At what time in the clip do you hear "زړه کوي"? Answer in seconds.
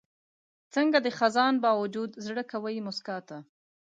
2.25-2.77